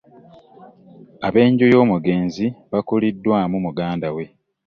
Ab'enju 1.27 1.65
y'omugenzi 1.73 2.45
bakuliddwamu 2.71 3.57
muganda 3.65 4.07
we 4.15 4.23